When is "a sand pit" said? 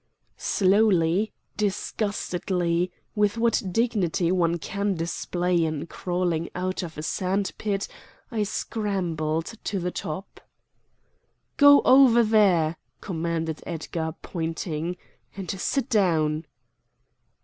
6.97-7.87